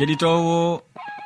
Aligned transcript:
keɗitowo 0.00 0.56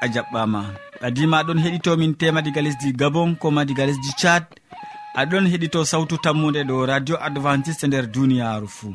a 0.02 0.06
jaɓɓama. 0.14 0.60
Ɓadima 1.00 1.36
aɗon 1.40 1.58
heɗitomin 1.64 2.12
tema 2.20 2.40
diga 2.42 2.60
lesdi 2.66 2.88
gabon 3.00 3.30
koma 3.42 3.62
diga 3.68 3.86
lesdi 3.88 4.10
tchad. 4.18 4.44
Aɗon 5.20 5.44
heɗito 5.52 5.80
sawtu 5.90 6.16
tammude 6.24 6.60
ɗo 6.68 6.76
radio 6.90 7.16
adventiste 7.26 7.84
nder 7.86 8.06
duniyaru 8.14 8.68
fuu 8.76 8.94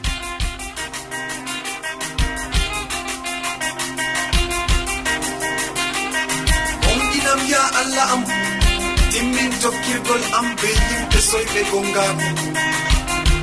ɓikkol 10.11 10.23
am 10.39 10.47
be 10.61 10.67
yimɓe 10.67 11.19
soyɓe 11.29 11.61
gongaamu 11.71 12.25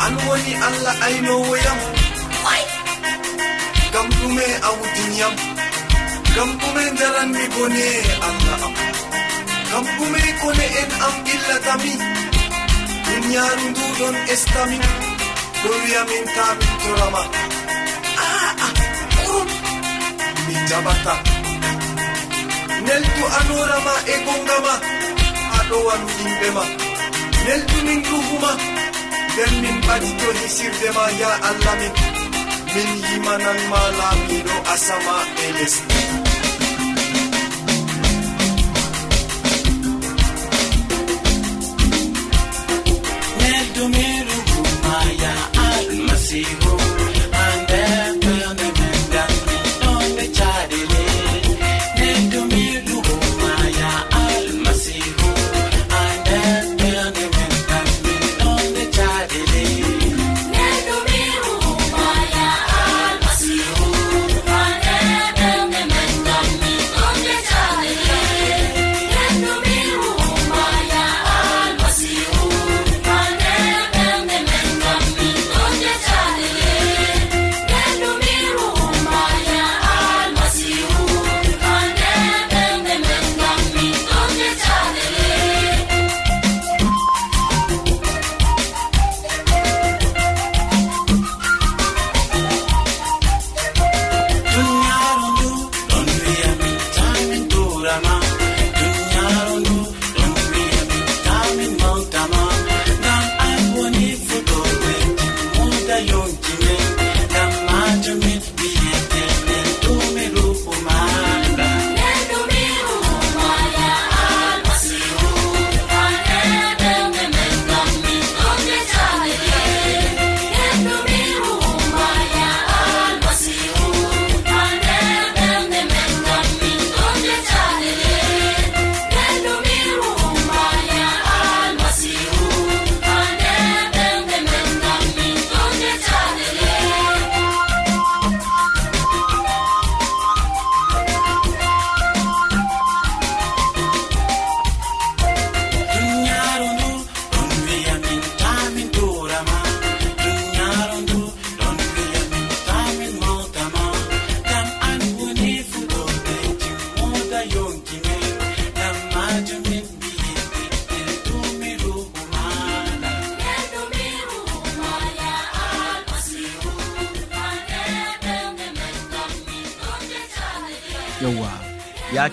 an 0.05 0.15
woni 0.27 0.53
allah 0.67 0.97
aynowoyam. 1.07 1.79
Gam 3.93 4.09
ɗume 4.19 4.45
awdiniyam 4.69 5.35
gam 6.35 6.51
ɗume 6.61 6.83
daranmi 6.99 7.45
bone 7.55 7.87
allah 8.27 8.61
am. 8.67 8.75
Gam 9.71 9.85
ɗume 9.97 10.21
kone 10.41 10.67
en 10.81 10.91
am 11.07 11.15
illatami. 11.33 11.93
Duniyaru 13.07 13.67
nduɗon 13.71 14.17
estamin 14.33 14.85
ɗo 15.63 15.71
wiyamin 15.83 16.25
tamin 16.37 16.73
torama. 16.83 17.23
Ah, 18.25 18.53
ah. 18.67 18.67
Aa 18.67 18.71
ɓurum 19.15 19.49
mi 20.47 20.55
jaɓata. 20.69 21.15
Neltu 22.87 23.25
anorama 23.39 23.95
e 24.13 24.15
gongama. 24.27 24.98
ɗo 25.71 25.77
waru 25.87 26.09
yimɓe 26.19 26.49
ma. 26.57 26.65
Nelɗinin 27.45 28.01
duhuma 28.07 28.51
nden 29.33 29.53
min 29.63 29.77
ɓaɗi 29.87 30.11
to 30.21 30.29
hisirde 30.39 30.89
ma 30.97 31.05
ya 31.21 31.31
allah 31.49 31.75
min. 31.81 31.93
Min 32.75 32.91
yimanan 33.09 33.59
ma 33.71 33.81
laamiɗo 33.99 34.55
asama 34.75 35.17
e 35.45 35.47
lesdi 35.57 36.01
neldumiɗuguma 43.69 44.97
ya 45.23 45.35
almasihu 45.69 46.73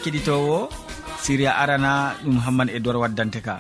keɗitowo 0.06 0.58
siriya 1.24 1.52
arana 1.62 1.92
ɗum 2.24 2.38
hamman 2.46 2.70
e 2.76 2.80
dor 2.86 2.98
waddante 3.02 3.40
ka 3.48 3.56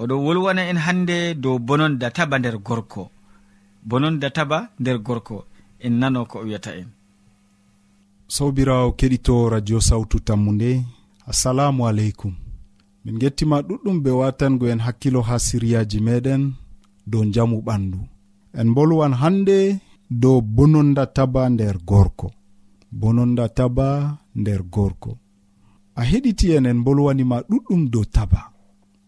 oɗo 0.00 0.14
wolwana 0.24 0.62
en 0.70 0.78
hannde 0.86 1.16
dow 1.42 1.56
bononda 1.66 2.08
taba 2.16 2.36
nder 2.38 2.56
gorko. 2.66 3.02
Bononda 3.88 4.28
taba 4.36 4.58
nder 4.80 4.98
gorko 5.06 5.36
en 5.84 5.94
nano 6.00 6.20
ko 6.30 6.36
o 6.40 6.44
wiyata 6.46 6.70
en. 6.80 6.88
Sobirawo 8.34 8.88
keɗito 8.98 9.34
radio 9.54 9.78
sawtu 9.88 10.16
tammu 10.26 10.50
nde 10.56 10.70
assalamu 11.30 11.80
aleykum. 11.88 12.34
Min 13.04 13.16
gettima 13.20 13.56
ɗuɗɗum 13.68 13.96
be 14.04 14.10
watango 14.20 14.64
en 14.72 14.80
hakkilo 14.86 15.20
ha 15.28 15.36
siriyaji 15.46 15.98
meɗen 16.06 16.42
dow 17.10 17.22
jamu 17.34 17.58
ɓandu. 17.66 18.00
En 18.60 18.68
bolwan 18.74 19.14
hande 19.20 19.58
dow 20.22 20.40
bononda 20.56 21.04
taba 21.16 21.42
nder 21.50 21.76
gorko. 21.90 22.28
Bononda 23.00 23.44
taba 23.58 23.88
nder 24.40 24.62
gorko. 24.74 25.12
a 25.96 26.02
heɗiti 26.10 26.46
e 26.52 26.56
en 26.56 26.66
en 26.70 26.80
bolwanima 26.84 27.36
ɗuɗɗum 27.48 27.82
dow 27.92 28.04
taba. 28.14 28.40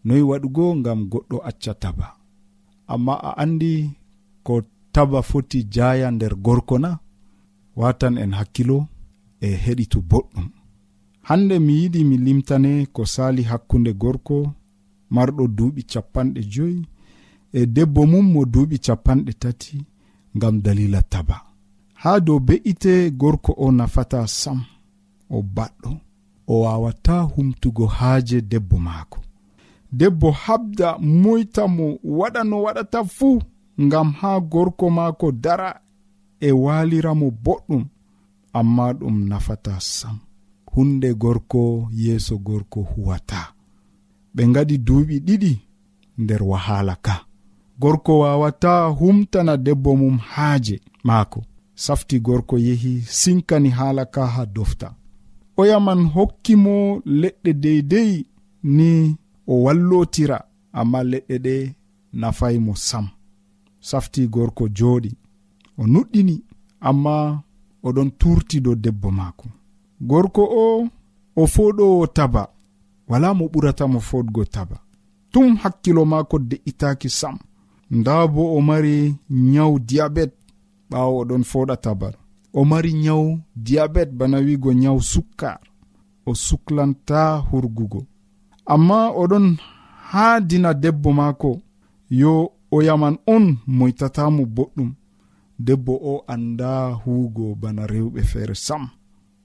Noyi 0.04 0.22
waɗugo 0.30 0.64
ngam 0.80 1.00
goɗɗo 1.12 1.36
acca 1.48 1.72
taba. 1.82 2.06
Amma 2.92 3.14
a 3.28 3.30
andi 3.42 3.72
ko 4.46 4.54
taba 4.94 5.18
foti 5.30 5.58
jaya 5.74 6.08
nder 6.10 6.34
gorko 6.44 6.78
na 6.84 6.90
watan 7.80 8.14
en 8.22 8.32
hakkilo 8.38 8.78
e 9.40 9.48
heɗitu 9.64 9.98
boɗɗum. 10.10 10.46
Hande 11.28 11.54
mi 11.66 11.72
yiɗi 11.80 12.00
mi 12.04 12.16
limtane 12.26 12.72
ko 12.94 13.02
sali 13.14 13.42
hakkunde 13.50 13.92
gorko 14.02 14.36
marɗo 15.14 15.44
duuɓi 15.56 15.82
capanɗe 15.92 16.40
joyi 16.52 16.80
e 17.52 17.60
debbo 17.74 18.00
mum 18.10 18.26
mo 18.32 18.40
duuɓi 18.52 18.76
capanɗe 18.86 19.32
tati 19.42 19.76
ngam 20.36 20.54
dalila 20.64 21.00
taba. 21.12 21.36
Haa 22.02 22.20
dow 22.26 22.38
be'ite 22.46 22.92
gorko 23.20 23.52
o 23.64 23.66
nafata 23.78 24.26
sam 24.26 24.58
o 25.30 25.42
baɗɗo. 25.56 26.07
o 26.48 26.60
wawata 26.60 27.20
humtugo 27.20 27.86
haaje 27.86 28.40
debbo 28.40 28.78
maako. 28.78 29.18
Debbo 29.92 30.30
habda 30.30 30.98
moyta 30.98 31.68
mo 31.68 31.98
waɗa 32.04 32.44
no 32.44 32.56
waɗata 32.62 33.04
fuu 33.04 33.42
ngam 33.80 34.08
haa 34.12 34.40
gorko 34.40 34.90
maako 34.90 35.32
dara 35.32 35.80
e 36.40 36.50
waaliramo 36.52 37.26
boɗɗum 37.44 37.84
amma 38.58 38.92
ɗum 38.98 39.16
nafata 39.28 39.80
sam. 39.80 40.16
Hunde 40.72 41.14
gorko 41.14 41.88
yeeso 41.92 42.38
gorko 42.38 42.80
huwata. 42.82 43.40
Ɓe 44.34 44.42
ngadi 44.48 44.76
duuɓi 44.86 45.16
ɗiɗi 45.26 45.52
nder 46.18 46.42
wahala 46.50 46.94
ka. 47.06 47.14
Gorko 47.80 48.12
wawata 48.18 48.72
humtana 48.98 49.56
debbo 49.56 49.96
mum 49.96 50.18
haaje 50.18 50.80
maako. 51.04 51.44
Safti 51.74 52.20
gorko 52.20 52.58
yehi 52.58 53.02
sinkani 53.20 53.70
haala 53.70 54.04
ka 54.04 54.26
ha 54.26 54.46
dofta. 54.46 54.94
oyaman 55.60 56.00
hokki 56.14 56.54
mo 56.64 56.74
leɗɗe 57.20 57.50
deydey 57.62 58.12
ni 58.76 58.90
o 59.46 59.54
wallotira 59.64 60.38
amma 60.78 60.98
leɗɗe 61.10 61.36
ɗe 61.44 61.54
nafaymo 62.20 62.72
sam. 62.88 63.06
Safti 63.88 64.20
gorko 64.34 64.64
jooɗi 64.76 65.10
o 65.80 65.82
nuɗɗini 65.92 66.34
amma 66.88 67.14
oɗon 67.86 68.08
turti 68.20 68.56
dow 68.64 68.74
debbo 68.84 69.08
maako. 69.18 69.46
Gorko 70.08 70.42
o 70.62 70.88
o 71.40 71.42
foɗowo 71.54 72.06
taba 72.16 72.42
wala 73.08 73.28
mo 73.38 73.44
ɓuratamo 73.52 73.98
foɗgo 74.08 74.42
taba. 74.54 74.76
Tum 75.32 75.56
hakkilo 75.62 76.02
maako 76.12 76.36
de'itaki 76.50 77.08
sam. 77.20 77.36
Nda 77.90 78.14
bo 78.32 78.42
o 78.56 78.60
mari 78.68 78.94
nyawu 79.30 79.78
diyabet 79.88 80.32
ɓawo 80.90 81.12
oɗon 81.22 81.42
foɗa 81.50 81.76
tabar 81.84 82.14
o 82.52 82.64
mari 82.64 82.92
nyawu 82.92 83.40
diyabet 83.56 84.10
bana 84.10 84.38
wigo 84.38 84.72
nyawu 84.72 85.02
sukkar. 85.02 85.60
O 86.26 86.34
suklanta 86.34 87.36
hurgugo. 87.36 88.06
Amma 88.66 89.10
oɗon 89.10 89.56
haa 90.10 90.40
dina 90.40 90.74
debbo 90.74 91.12
maako 91.12 91.60
yo 92.10 92.52
o 92.70 92.82
yaman 92.82 93.18
on 93.26 93.56
moytatamo 93.66 94.44
boɗɗum. 94.44 94.90
Debbo 95.58 95.92
o 96.02 96.24
anda 96.26 96.92
huugo 96.92 97.54
bana 97.54 97.86
rewɓe 97.86 98.22
feere 98.22 98.54
sam. 98.54 98.88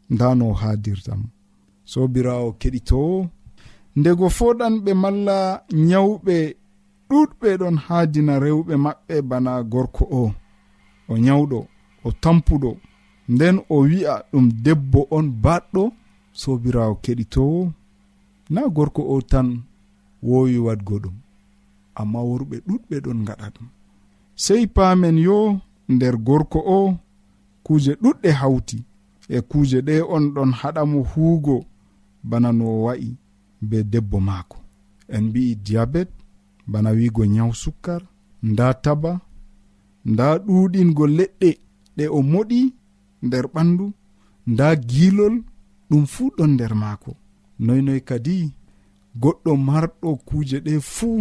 Nda 0.10 0.36
no 0.36 0.54
haadirtam 0.54 1.24
sobirawo 1.86 2.52
keɗitowo 2.60 3.28
ndego 3.96 4.30
foɗanɓe 4.38 4.92
malla 4.94 5.38
nyawɓe 5.74 6.36
ɗuɗɓe 7.10 7.50
ɗon 7.60 7.78
haadina 7.86 8.34
rewɓe 8.40 8.74
maɓɓe 8.86 9.16
bana 9.30 9.64
gorko 9.64 10.04
o. 10.12 10.34
O 11.10 11.18
nyawɗo 11.18 11.60
o 12.04 12.12
tampuɗo. 12.12 12.72
nden 13.30 13.56
o 13.70 13.78
wi'a 13.90 14.14
ɗum 14.32 14.46
debbo 14.64 15.00
on 15.18 15.26
baɗɗo 15.44 15.84
sobirawo 16.42 16.96
keɗitowo 17.04 17.72
na 18.50 18.62
gorko 18.76 19.02
o 19.14 19.22
tan 19.32 19.48
wowi 20.24 20.58
wadgo 20.66 20.96
ɗum 21.04 21.16
amma 22.00 22.20
worɓe 22.30 22.56
ɗuɗɓe 22.68 22.96
ɗon 23.06 23.20
gaɗa 23.28 23.48
ɗum. 23.56 23.68
Sei 24.36 24.64
paamen 24.76 25.18
yo 25.28 25.38
nder 25.94 26.16
gorko 26.28 26.60
o 26.76 26.98
kuuje 27.66 27.92
ɗuɗɗe 28.02 28.30
hawti 28.40 28.78
e 29.30 29.38
kuuje 29.50 29.78
ɗe 29.88 29.96
on 30.16 30.24
ɗon 30.36 30.52
haɗamo 30.60 31.00
huugo 31.12 31.66
bana 32.30 32.50
no 32.58 32.66
o 32.66 32.84
wa'i 32.86 33.10
be 33.70 33.78
debbo 33.92 34.18
maako. 34.20 34.58
En 35.16 35.24
mbi'i 35.30 35.56
diyabet 35.66 36.10
bana 36.72 36.90
wiigo 36.98 37.24
nyaw 37.26 37.52
sukkar 37.62 38.02
nda 38.44 38.74
taba 38.84 39.12
nda 40.12 40.26
ɗuuɗingo 40.46 41.04
leɗɗe 41.18 41.50
ɗe 41.98 42.06
o 42.08 42.20
moɗi 42.32 42.60
nder 43.26 43.46
ɓandu 43.54 43.86
nda 44.52 44.68
gilol 44.90 45.36
ɗum 45.90 46.04
fuu 46.14 46.30
ɗon 46.38 46.52
nder 46.56 46.74
maako. 46.82 47.12
Noynoy 47.66 48.02
kadi 48.10 48.36
goɗɗo 49.22 49.52
marɗo 49.68 50.10
kuuje 50.28 50.58
ɗe 50.66 50.74
fuu 50.94 51.18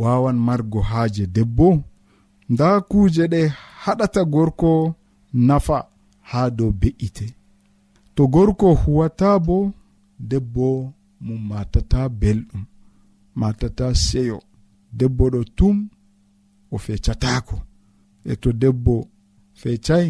wawan 0.00 0.38
margo 0.46 0.80
haaje 0.90 1.24
debbo. 1.34 1.68
Nda 2.52 2.66
kuuje 2.90 3.24
ɗe 3.32 3.40
haɗata 3.82 4.20
gorko 4.32 4.70
nafa 5.46 5.78
haa 6.30 6.48
dow 6.56 6.70
be'ite. 6.80 7.26
To 8.14 8.22
gorko 8.34 8.66
huwata 8.82 9.28
bo 9.46 9.56
debbo 10.30 10.66
mum 11.24 11.40
matata 11.50 12.00
belɗum 12.20 12.62
matata 13.40 13.86
seyo. 14.04 14.38
Debbo 14.98 15.24
ɗo 15.32 15.40
tum 15.58 15.76
o 16.70 16.76
fecatako 16.84 17.56
e 18.24 18.32
to 18.42 18.48
debbo 18.62 18.94
fecay 19.60 20.06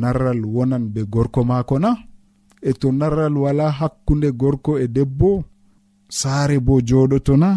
narral 0.00 0.40
wonan 0.54 0.84
be 0.94 1.00
gorko 1.14 1.40
maako 1.50 1.76
na? 1.84 1.90
E 2.62 2.72
to 2.80 2.88
narral 2.92 3.34
wala 3.44 3.66
hakkunde 3.78 4.28
gorko 4.40 4.72
e 4.84 4.86
debbo 4.96 5.30
saare 6.18 6.56
bo 6.66 6.74
joɗoto 6.88 7.34
na? 7.42 7.50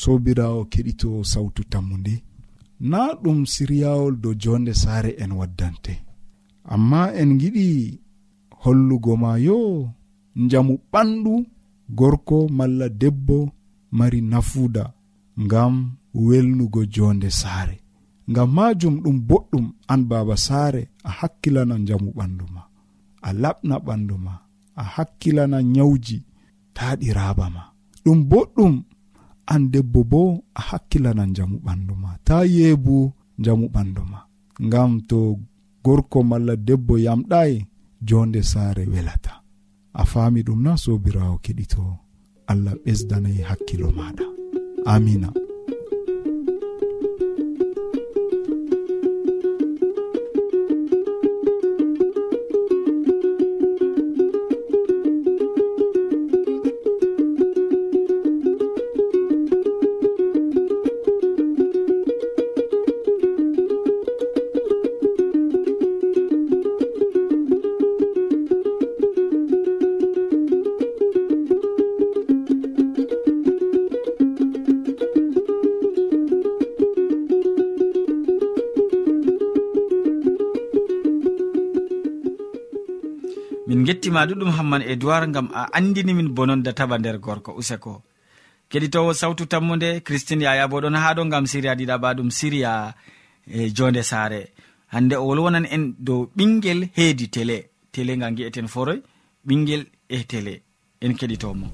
Sobirawo 0.00 0.60
keɗito 0.72 1.08
sawtu 1.32 1.62
tammu 1.72 1.96
nde 1.98 2.14
na 2.90 2.98
ɗum 3.22 3.38
siryawol 3.52 4.14
dow 4.22 4.34
jonde 4.42 4.72
saare 4.82 5.10
en 5.22 5.32
waddante. 5.38 5.94
Amma 6.64 7.00
en 7.20 7.30
giɗi 7.40 7.68
hollugo 8.62 9.12
ma 9.22 9.30
yo 9.46 9.58
njamu 10.36 10.74
ɓandu 10.92 11.34
gorko 11.98 12.48
malla 12.58 12.88
debbo 12.88 13.38
mari 13.98 14.20
nafuda 14.20 14.84
ngam 15.44 15.74
welnugo 16.14 16.84
jonde 16.94 17.30
saare. 17.30 17.76
ngam 18.30 18.50
majum 18.56 18.94
ɗum 19.02 19.16
boɗɗum 19.28 19.66
an 19.92 20.00
baba 20.10 20.34
saare 20.46 20.82
a 21.04 21.10
hakkilana 21.18 21.74
njamu 21.82 22.08
ɓandu 22.18 22.44
ma 22.54 22.62
a 23.22 23.30
laɓna 23.42 23.76
ɓandu 23.86 24.16
ma 24.26 24.34
a 24.76 24.82
hakkilana 24.94 25.58
nyawji 25.74 26.18
taɗi 26.76 27.08
raaba 27.18 27.46
ma. 27.54 27.62
Ɗum 28.04 28.18
boɗɗum 28.30 28.74
an 29.52 29.62
debbo 29.72 30.00
bo 30.12 30.20
a 30.54 30.60
hakkilana 30.68 31.22
njamu 31.32 31.56
ɓandu 31.66 31.94
ma 32.02 32.10
ta 32.26 32.36
yeebu 32.56 32.94
njamu 33.40 33.66
ɓandu 33.74 34.02
ma. 34.12 34.18
Ngam 34.66 34.92
to 35.08 35.18
gorko 35.84 36.18
malla 36.30 36.54
debbo 36.66 36.94
yamɗayi 37.06 37.56
jonde 38.08 38.40
saare 38.52 38.84
welata. 38.92 39.32
A 40.00 40.02
faami 40.10 40.40
ɗum 40.46 40.60
na 40.64 40.72
sobirawo 40.82 41.36
keɗito 41.44 41.82
allah 42.50 42.74
ɓesdanayi 42.84 43.40
hakkilo 43.48 43.88
maɗa. 43.98 44.24
Amina. 44.92 45.28
min 83.66 83.84
gettima 83.84 84.26
ɗuɗum 84.28 84.50
hamman 84.56 84.82
e 84.82 84.94
gam 85.34 85.48
a 85.54 85.62
andini 85.76 86.12
min 86.14 86.28
bononda 86.36 86.72
taba 86.72 86.98
nder 86.98 87.18
gorko 87.18 87.52
useko. 87.60 88.02
Keɗitowo 88.70 89.12
sawtu 89.14 89.46
tammude 89.46 90.00
christine 90.06 90.42
yaya 90.44 90.68
bo 90.68 90.80
ɗon 90.80 90.96
ha 91.02 91.14
ɗo 91.16 91.22
gam 91.30 91.46
siriya 91.46 91.74
ɗiɗaɓa 91.78 92.08
ɗum 92.16 92.30
siriya 92.30 92.94
e 93.46 93.70
jonde 93.76 94.02
saare. 94.02 94.40
Hande 94.92 95.14
o 95.16 95.26
wolwonan 95.28 95.66
en 95.74 95.94
dow 95.98 96.30
ɓinguel 96.36 96.80
heedi 96.96 97.26
télé 97.28 97.70
télé 97.92 98.16
ga 98.20 98.30
gi'eten 98.36 98.68
foroy 98.68 99.00
ɓinguel 99.46 99.82
e 100.08 100.18
télé 100.30 100.62
en 101.04 101.12
keɗitomo. 101.18 101.66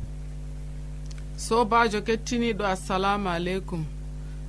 Sobajo 1.37 2.00
kettiniɗo 2.06 2.64
assalamu 2.64 3.28
aleykum. 3.28 3.84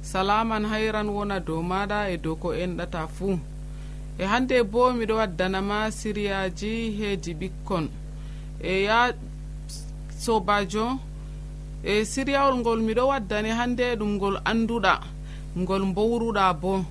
Salaman 0.01 0.65
hayran 0.71 1.09
wona 1.09 1.39
dow 1.39 1.61
maɗa 1.61 2.11
e 2.13 2.17
dow 2.17 2.35
ko 2.35 2.53
enɗata 2.53 3.07
fuu 3.07 3.39
e 4.19 4.25
hande 4.25 4.63
bo 4.63 4.93
miɗo 4.93 5.15
waddanama 5.15 5.91
siriyaji 5.91 6.91
heedi 6.97 7.33
ɓikkon. 7.33 7.85
E 8.61 8.83
ya 8.83 9.13
sobajo 10.19 10.99
e 11.83 12.05
siriyawol 12.05 12.55
ngol 12.61 12.79
miɗo 12.81 13.07
waddani 13.07 13.49
hande 13.49 13.95
ɗum 13.99 14.11
ngol 14.17 14.35
anduɗa 14.45 14.93
ngol 15.57 15.83
mbowruɗa 15.85 16.53
bo. 16.61 16.85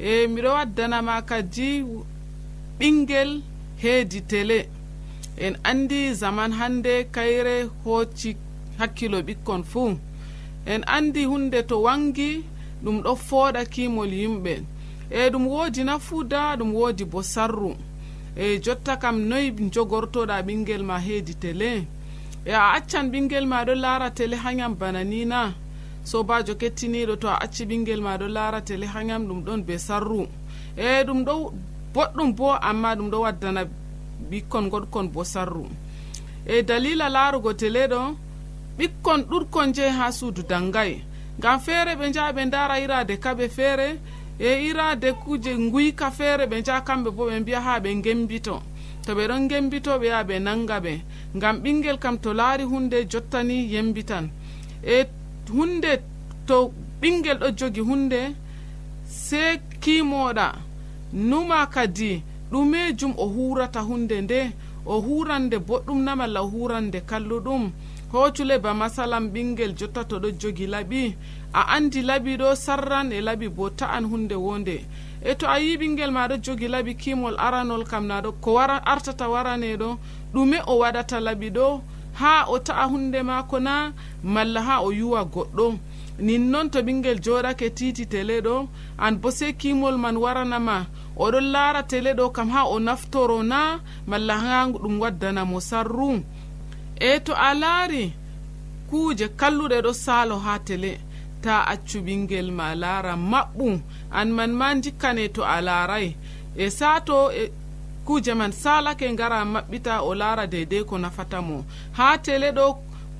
E 0.00 0.26
miɗo 0.26 0.50
waddanama 0.58 1.22
kadi 1.22 1.84
ɓinguel 2.78 3.30
heedi 3.82 4.20
télé 4.30 4.68
en 5.36 5.54
andi 5.64 6.14
zaman 6.14 6.52
hande 6.52 7.06
kayre 7.14 7.68
hocci 7.84 8.36
hakkilo 8.78 9.18
ɓikkon 9.22 9.62
fuu. 9.62 9.98
En 10.66 10.82
andi 10.86 11.24
hunde 11.24 11.62
to 11.68 11.82
wangi 11.82 12.44
ɗum 12.82 13.02
ɗo 13.04 13.14
fooɗa 13.16 13.64
kimol 13.64 14.12
yimɓe. 14.12 14.54
e 15.10 15.30
ɗum 15.30 15.46
woodi 15.46 15.84
nafuuda 15.84 16.56
ɗum 16.56 16.74
woodi 16.74 17.04
bo 17.04 17.22
sarru. 17.22 17.76
E 18.36 18.58
jotta 18.60 18.96
kam 18.96 19.16
noyi 19.28 19.50
jogortoɗa 19.74 20.42
ɓinguel 20.46 20.82
ma 20.82 20.98
heedi 20.98 21.34
télé 21.34 21.86
e 22.44 22.52
a 22.52 22.72
accan 22.76 23.10
ɓinguel 23.12 23.46
ma 23.46 23.64
ɗo 23.64 23.74
laara 23.74 24.10
télé 24.10 24.36
hayam 24.36 24.74
bana 24.74 25.04
ni 25.04 25.24
na. 25.24 25.54
Sobajo 26.04 26.54
kettiniɗo 26.54 27.16
to 27.20 27.28
a 27.28 27.36
acci 27.44 27.64
ɓinguel 27.66 28.00
ma 28.00 28.16
ɗo 28.16 28.28
laara 28.28 28.60
télé 28.60 28.86
hayam 28.86 29.26
ɗum 29.28 29.40
ɗon 29.44 29.62
be 29.66 29.78
sarru. 29.78 30.26
E 30.76 31.04
ɗum 31.06 31.24
ɗo 31.24 31.52
boɗɗum 31.94 32.32
bo 32.36 32.52
amma 32.52 32.94
ɗum 32.96 33.10
ɗo 33.10 33.18
waddana 33.20 33.64
ɓikkon 34.30 34.68
goɗkon 34.70 35.08
bo 35.12 35.24
sarru. 35.24 35.66
E 36.46 36.62
dalila 36.62 37.08
laarugo 37.08 37.52
télé 37.52 37.88
ɗo 37.88 38.14
ɓikkon 38.78 39.20
ɗutkon 39.30 39.72
jeyi 39.74 39.90
ha 39.90 40.12
suudu 40.12 40.42
dangay 40.42 41.02
ngam 41.38 41.60
feere 41.60 41.92
ɓe 41.98 42.08
njaha 42.10 42.32
ɓe 42.32 42.44
ndara 42.44 42.80
irade 42.80 43.14
kaɓe 43.24 43.48
feere 43.48 43.98
e 44.38 44.68
irade 44.68 45.12
kuje 45.12 45.54
guyka 45.70 46.10
feere 46.10 46.46
ɓe 46.46 46.62
jaha 46.66 46.80
kamɓe 46.80 47.10
bo 47.10 47.26
ɓe 47.28 47.40
mbiya 47.40 47.60
ha 47.60 47.80
ɓe 47.80 48.02
gembito 48.02 48.62
to 49.08 49.14
ɓe 49.14 49.26
ɗon 49.28 49.48
gembito 49.48 49.98
ɓe 49.98 50.06
yaha 50.06 50.22
ɓe 50.28 50.38
nanga 50.38 50.80
ɓe. 50.84 50.92
Ngam 51.36 51.56
ɓingel 51.62 51.98
kam 51.98 52.18
to 52.18 52.32
laari 52.34 52.64
hunde 52.64 53.08
jottani 53.10 53.56
yembitan. 53.72 54.28
E 54.84 55.06
hunde 55.50 56.02
to 56.46 56.72
ɓingel 57.00 57.38
ɗo 57.38 57.48
jogi 57.58 57.80
hunde 57.80 58.20
se 59.06 59.60
kimoɗa. 59.80 60.46
Numa 61.12 61.66
kadi 61.66 62.22
ɗumejum 62.52 63.14
o 63.16 63.26
hurata 63.34 63.80
hunde 63.80 64.20
nde. 64.20 64.52
O 64.84 65.00
hurande 65.00 65.56
boɗɗum 65.58 66.02
na 66.04 66.16
malla 66.16 66.42
o 66.42 66.48
hurande 66.48 67.00
kalluɗum. 67.00 67.72
hocule 68.12 68.58
ba 68.58 68.74
masalam 68.74 69.28
ɓingel 69.32 69.72
jotta 69.78 70.04
to 70.04 70.18
ɗo 70.18 70.30
jogi 70.40 70.66
laɓi 70.66 71.14
a 71.52 71.60
andi 71.76 72.02
laɓi 72.02 72.36
ɗo 72.40 72.54
sarran 72.54 73.12
e 73.12 73.20
laɓi 73.20 73.48
bo 73.48 73.68
ta'an 73.70 74.04
hunde 74.10 74.34
wonde. 74.34 74.86
E 75.24 75.34
to 75.34 75.46
a 75.46 75.58
yi 75.60 75.76
ɓingel 75.76 76.10
ma 76.10 76.28
ɗo 76.28 76.36
jogi 76.44 76.68
laɓi 76.68 76.92
kimol 76.96 77.36
aranol 77.38 77.84
kam 77.84 78.06
naɗo 78.06 78.32
ko 78.40 78.52
wara 78.54 78.76
artata 78.86 79.28
waraneɗo 79.28 79.98
ɗume 80.32 80.58
o 80.66 80.78
waɗata 80.78 81.20
laɓi 81.20 81.50
ɗo 81.56 81.80
ha 82.14 82.46
o 82.48 82.58
ta'a 82.58 82.84
hunde 82.88 83.22
mako 83.22 83.58
na 83.60 83.92
malla 84.22 84.60
ha 84.62 84.80
o 84.82 84.90
yuwa 84.90 85.24
goɗɗo. 85.24 85.78
Nin 86.20 86.50
noon 86.50 86.70
to 86.70 86.80
ɓingel 86.82 87.20
joɗake 87.20 87.74
titi 87.74 88.06
tele 88.06 88.40
ɗo 88.40 88.68
an 88.98 89.16
bo 89.20 89.30
sei 89.30 89.52
kimol 89.52 89.96
man 89.98 90.16
waranama 90.16 90.86
oɗon 91.16 91.46
laara 91.52 91.82
tele 91.82 92.14
ɗo 92.14 92.32
kam 92.32 92.48
ha 92.50 92.64
o 92.64 92.78
naftoro 92.80 93.42
na 93.42 93.80
malla 94.06 94.34
ha 94.38 94.66
ɗum 94.66 94.98
waddanamo 94.98 95.60
sarru. 95.60 96.22
e 97.00 97.20
to 97.20 97.32
a 97.34 97.54
laari 97.54 98.12
kuuje 98.90 99.28
kalluɗe 99.28 99.78
ɗo 99.84 99.92
saalo 100.04 100.38
ha 100.38 100.58
tele 100.58 101.00
ta 101.42 101.54
accu 101.72 101.98
ɓingel 102.06 102.50
ma 102.52 102.74
laara 102.74 103.14
maɓɓum. 103.16 103.80
An 104.10 104.28
man 104.36 104.52
ma 104.52 104.74
jikkane 104.82 105.28
to 105.34 105.42
a 105.44 105.60
laaray. 105.60 106.16
E 106.56 106.70
saato 106.70 107.30
e 107.32 107.52
kuuje 108.06 108.34
man 108.34 108.52
salake 108.52 109.12
ngara 109.12 109.44
maɓɓita 109.44 110.02
o 110.02 110.14
laara 110.14 110.46
deydey 110.46 110.84
ko 110.84 110.98
nafata 110.98 111.38
mo. 111.42 111.64
Ha 111.92 112.18
tele 112.18 112.50
ɗo 112.52 112.66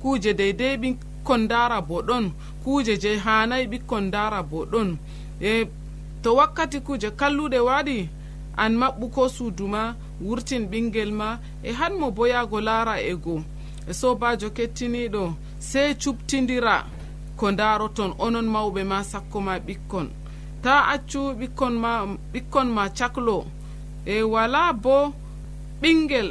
kuuje 0.01 0.33
deydey 0.33 0.75
ɓikkon 0.77 1.41
ndara 1.45 1.81
bo 1.81 2.01
ɗon 2.01 2.31
kuuje 2.63 2.97
je 2.97 3.17
hanayi 3.17 3.65
ɓikkon 3.71 4.01
ndara 4.07 4.43
bo 4.43 4.65
ɗon 4.65 4.97
e 5.41 5.67
to 6.23 6.35
wakkati 6.35 6.79
kuuje 6.85 7.09
kalluɗe 7.19 7.59
waɗi 7.59 8.09
an 8.57 8.73
maɓɓu 8.75 9.05
ko 9.15 9.29
suudu 9.29 9.67
ma 9.67 9.95
wurtin 10.21 10.67
ɓingel 10.71 11.11
ma 11.11 11.39
e 11.63 11.71
hanmo 11.71 12.11
bo 12.11 12.27
yahgo 12.27 12.59
laara 12.61 12.95
ego 13.01 13.43
E 13.89 13.93
sobajo 13.93 14.49
kettiniɗo 14.57 15.23
sey 15.69 15.89
cuɓtidira 16.01 16.75
ko 17.39 17.45
daroton 17.59 18.11
onon 18.25 18.47
mawɓe 18.53 18.81
ma 18.91 18.97
sakko 19.11 19.37
ma 19.47 19.53
ɓikkon. 19.67 20.07
Ta 20.63 20.73
accu 20.93 21.19
ɓikkon 21.39 21.73
ma 21.83 21.91
ɓikkon 22.33 22.67
ma 22.75 22.83
caklo. 22.97 23.37
E 24.05 24.15
wala 24.33 24.61
bo 24.83 24.95
ɓingel 25.81 26.29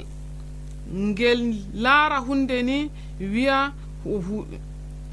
ngel 1.09 1.41
laara 1.83 2.19
hunde 2.27 2.57
ni 2.69 2.79
wiya 3.33 3.59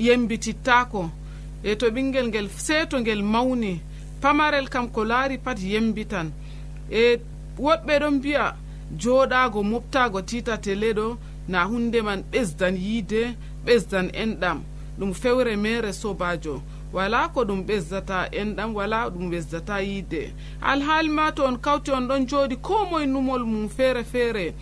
yembitittako. 0.06 1.02
E 1.64 1.76
to 1.80 1.86
ɓingel 1.96 2.28
ngel 2.30 2.48
seeto 2.66 2.96
ngel 3.00 3.22
mawni. 3.34 3.74
Pamarel 4.22 4.68
kam 4.74 4.86
ko 4.96 5.02
laari 5.12 5.38
pat 5.46 5.58
yembitan. 5.72 6.28
E 6.92 7.20
woɗɓe 7.58 7.94
ɗon 8.02 8.16
mbiya 8.18 8.56
joɗago 9.02 9.60
moftago 9.72 10.20
tita 10.30 10.58
tele 10.58 10.90
ɗo 10.94 11.18
na 11.48 11.64
hunde 11.66 12.02
man 12.02 12.24
ɓesdan 12.32 12.76
yiide 12.78 13.36
ɓesdan 13.66 14.10
enɗam. 14.14 14.60
Ɗum 15.00 15.14
fewre 15.14 15.56
mere 15.58 15.94
sobajo 15.94 16.62
wala 16.94 17.28
ko 17.34 17.44
ɗum 17.44 17.64
ɓesdata 17.66 18.30
enɗam 18.32 18.74
wala 18.76 19.10
ɗum 19.10 19.30
ɓesdata 19.32 19.82
yiide. 19.82 20.34
Alhaali 20.62 21.10
ma 21.10 21.32
to 21.32 21.44
on 21.46 21.58
kawti 21.58 21.92
on 21.92 22.08
ɗon 22.08 22.26
jooɗi 22.28 22.56
ko 22.62 22.86
moye 22.90 23.06
numol 23.06 23.44
mum 23.46 23.68
feere 23.70 24.04
feere. 24.04 24.54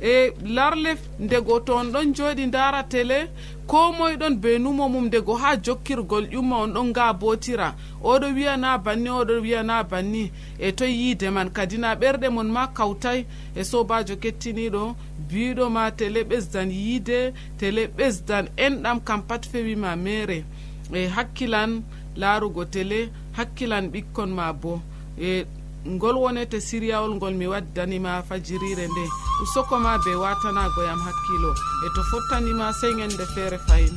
E 0.00 0.32
larle 0.44 0.96
ndego 1.20 1.60
to 1.60 1.74
on 1.76 1.92
ɗon 1.92 2.14
jooɗi 2.14 2.46
ndara 2.46 2.82
télé 2.82 3.28
ko 3.66 3.92
moye 3.92 4.16
ɗon 4.16 4.40
be 4.40 4.58
numo 4.58 4.88
mum 4.88 5.06
ndego 5.06 5.34
ha 5.36 5.56
jokkirgol 5.56 6.26
ƴumma 6.32 6.56
on 6.62 6.72
ɗon 6.74 6.86
nga 6.90 7.12
botira 7.12 7.74
oɗo 8.02 8.34
wiyana 8.34 8.78
banni 8.78 9.10
oɗo 9.10 9.40
wiyana 9.42 9.84
banni. 9.84 10.32
E 10.58 10.72
toye 10.72 10.90
yiide 10.92 11.30
man 11.30 11.50
kadi 11.50 11.78
na 11.78 11.94
ɓerɗe 11.94 12.28
mon 12.30 12.48
ma 12.50 12.66
kawtay. 12.68 13.26
E 13.54 13.62
sobajo 13.64 14.16
kettiniɗo 14.16 14.94
biɗo 15.32 15.64
ma 15.70 15.90
tele 15.90 16.20
ɓesdan 16.30 16.70
yiide 16.70 17.32
tele 17.58 17.82
ɓesdan 17.96 18.44
enɗam 18.56 18.98
kam 19.06 19.22
pat 19.28 19.42
fewima 19.50 19.96
mere. 19.96 20.44
E 20.92 21.08
hakkilan 21.08 21.82
laarugo 22.16 22.64
tele 22.64 23.08
hakkilan 23.36 23.84
ɓikkon 23.92 24.30
ma 24.38 24.52
bo. 24.52 24.80
E 25.18 25.44
ngol 25.86 26.16
wonete 26.22 26.60
siriyawol 26.60 27.14
ngol 27.16 27.34
mi 27.34 27.46
waddanima 27.46 28.22
fajirire 28.28 28.86
nde. 28.92 29.04
Usoko 29.42 29.78
ma 29.84 29.98
be 30.04 30.12
watanagoyam 30.22 31.00
hakkilo. 31.06 31.50
E 31.84 31.88
to 31.94 32.02
fottanima 32.10 32.72
sey 32.80 32.92
ñande 32.98 33.24
feere 33.34 33.58
fayin. 33.66 33.96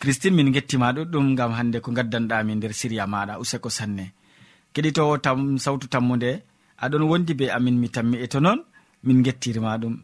christine 0.00 0.34
min 0.36 0.52
gettima 0.52 0.92
ɗuɗɗum 0.96 1.34
gam 1.38 1.52
hande 1.58 1.78
ko 1.80 1.90
gaddanɗami 1.92 2.52
nder 2.56 2.72
siriya 2.72 3.06
maɗa 3.06 3.38
useko 3.42 3.68
sanne. 3.70 4.04
Keɗitowo 4.74 5.14
tam 5.24 5.58
sawtu 5.58 5.86
tammude 5.88 6.30
aɗon 6.84 7.02
wondi 7.10 7.32
be 7.34 7.46
amin 7.56 7.76
mi 7.80 7.88
tammi 7.88 8.16
e 8.24 8.26
to 8.32 8.38
noon 8.40 8.60
min 9.04 9.22
gettirima 9.24 9.78
ɗum. 9.82 9.94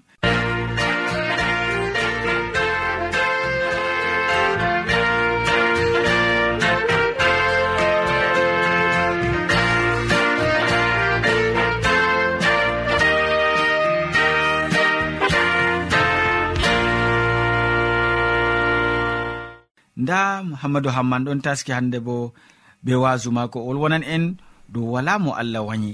nda 20.03 20.21
muhammadu 20.49 20.89
hamman 20.97 21.23
ɗon 21.27 21.41
taski 21.45 21.71
hande 21.77 21.99
bo 22.07 22.17
be 22.85 22.93
wasu 23.03 23.29
mako 23.37 23.59
ol 23.69 23.77
wonan 23.83 24.05
en 24.15 24.25
dow 24.73 24.87
wala 24.95 25.13
mo 25.25 25.31
allah 25.41 25.63
wayi 25.69 25.93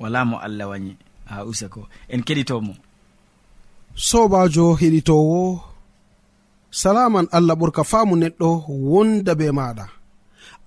wala 0.00 0.20
mo 0.30 0.36
allah 0.46 0.66
wayi 0.72 0.92
ha 1.30 1.34
usako 1.50 1.80
en 2.12 2.20
keɗitomo 2.26 2.72
sobajo 4.08 4.64
heɗitowo 4.80 5.40
salaman 6.80 7.26
allah 7.36 7.54
ɓurka 7.60 7.82
faamu 7.90 8.14
neɗɗo 8.22 8.48
wonda 8.90 9.32
be 9.40 9.46
maɗa. 9.58 9.84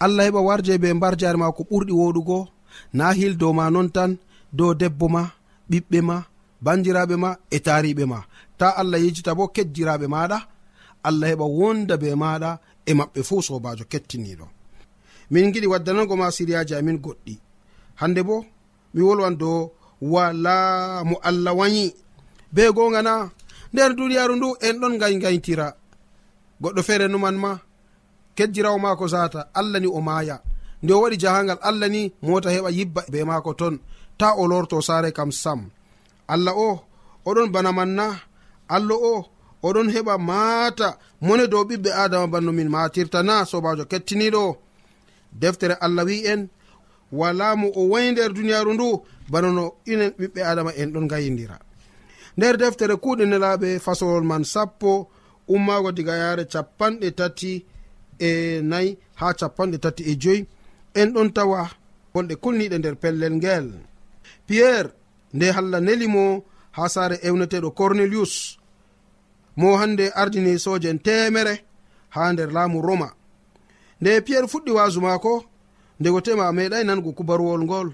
Allah 0.04 0.24
heɓa 0.28 0.42
warje 0.48 0.74
be 0.82 0.88
mbar 0.98 1.14
jare 1.20 1.38
ma 1.38 1.52
ko 1.56 1.62
ɓurɗi 1.70 1.94
woɗugo. 2.02 2.40
Na 2.98 3.06
hil 3.18 3.34
dow 3.42 3.54
ma 3.58 3.66
non 3.74 3.90
tan 3.96 4.12
dow 4.58 4.72
debbo 4.80 5.06
ma 5.16 5.24
ɓiɓɓe 5.70 6.00
ma 6.10 6.16
bandiraɓe 6.64 7.16
ma 7.24 7.30
e 7.52 7.58
tariɓe 7.66 8.06
ma. 8.12 8.20
Ta 8.60 8.68
allah 8.80 9.00
yejjita 9.04 9.32
bo 9.38 9.44
kejjiraɓe 9.56 10.06
maɗa. 10.14 10.38
allah 11.08 11.28
heɓa 11.32 11.46
wonda 11.60 11.96
be 12.02 12.10
maɗa 12.24 12.52
e 12.86 12.92
maɓɓe 13.00 13.20
fuu 13.28 13.42
sobajo 13.48 13.84
kettiniɗo. 13.92 14.46
Min 15.32 15.52
giɗi 15.54 15.68
waddanago 15.74 16.16
ma 16.22 16.28
siriyaji 16.36 16.74
amin 16.76 16.98
goɗɗi. 17.06 17.34
Hande 18.02 18.22
bo 18.28 18.36
mi 18.94 19.02
wolwan 19.08 19.36
dow 19.42 19.72
wala 20.14 20.56
mo 21.10 21.16
allah 21.30 21.54
wayi 21.60 21.86
be 22.54 22.64
gonga 22.76 23.02
na 23.08 23.14
nder 23.74 23.92
duniyaru 23.98 24.34
ndu 24.36 24.50
en 24.68 24.76
ɗon 24.82 24.94
gay 25.02 25.16
gaytira 25.24 25.68
goɗɗo 26.62 26.82
feere 26.88 27.08
numan 27.08 27.36
ma 27.44 27.52
kejjirawo 28.36 28.78
mako 28.86 29.06
zata 29.14 29.40
allah 29.60 29.80
ni 29.82 29.88
o 29.88 30.00
maya 30.08 30.36
nde 30.84 30.92
o 30.94 31.02
waɗi 31.04 31.18
jahangal 31.24 31.60
allah 31.70 31.88
ni 31.94 32.02
mota 32.28 32.50
heɓa 32.56 32.70
yibba 32.78 33.02
be 33.12 33.20
mako 33.30 33.52
ton 33.60 33.76
ta 34.20 34.28
o 34.42 34.44
lorto 34.52 34.78
sare 34.88 35.10
kam 35.18 35.32
sam. 35.32 35.62
Allah 36.34 36.54
o 36.68 36.70
oɗon 37.28 37.50
bana 37.54 37.72
man 37.78 37.92
na 37.98 38.06
allah 38.76 38.98
o 39.12 39.14
oɗon 39.68 39.88
heɓa 39.94 40.18
maata 40.18 40.88
mone 41.22 41.48
dow 41.48 41.64
ɓiɓɓe 41.70 41.90
adama 42.04 42.28
banno 42.34 42.52
min 42.52 42.70
matirta 42.70 43.20
na 43.24 43.46
sobajo 43.46 43.84
kettiniɗo 43.92 44.44
deftere 45.42 45.76
allah 45.86 46.06
wi 46.06 46.18
en 46.32 46.42
wala 47.12 47.56
mo 47.56 47.68
o 47.76 47.82
wayi 47.92 48.12
nder 48.12 48.34
duniyaru 48.34 48.74
ndu 48.74 48.88
bana 49.32 49.50
no 49.58 49.64
inen 49.86 50.12
ɓiɓɓe 50.20 50.42
adama 50.52 50.72
en 50.82 50.92
ɗon 50.94 51.08
gayidira 51.12 51.58
nder 52.38 52.58
deftere 52.58 52.96
kuuɗe 53.04 53.24
nelaɓe 53.26 53.80
fasolol 53.86 54.24
man 54.24 54.44
sappo 54.44 55.10
ummago 55.48 55.92
diga 55.92 56.16
yaare 56.22 56.44
capanɗe 56.54 57.12
tati 57.20 57.66
e 58.20 58.62
nayi 58.62 58.98
ha 59.20 59.34
capanɗe 59.40 59.78
tati 59.84 60.04
e 60.04 60.16
joyi 60.22 60.46
en 60.94 61.10
ɗon 61.14 61.30
tawa 61.34 61.70
gonɗe 62.14 62.36
kulniɗe 62.44 62.78
nder 62.78 62.96
pellel 63.02 63.34
ngel. 63.40 63.68
Piyerre 64.48 64.92
nde 65.34 65.46
allah 65.60 65.80
nelimo 65.82 66.44
ha 66.72 66.90
saare 66.90 67.16
ewneteɗo 67.28 67.72
cornelius. 67.72 68.34
mo 69.58 69.78
hande 69.78 70.10
ardini 70.16 70.60
sojen 70.60 71.00
temere 71.00 71.64
ha 72.10 72.34
nder 72.34 72.52
laamu 72.52 72.82
roma. 72.82 73.12
Nde 74.02 74.22
piyerre 74.22 74.48
fuɗɗi 74.48 74.72
wasu 74.72 75.02
maako 75.02 75.44
ndego 76.00 76.22
tema 76.22 76.52
meɗai 76.52 76.84
nango 76.86 77.12
kubaruwol 77.12 77.64
ngol. 77.64 77.90